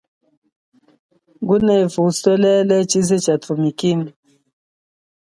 [1.41, 4.09] Ngunevu uswelele chize cha tumikine.